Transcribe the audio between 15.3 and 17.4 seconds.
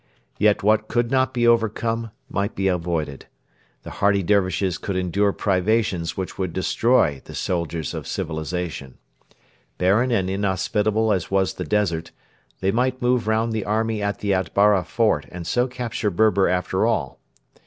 and so capture Berber after all.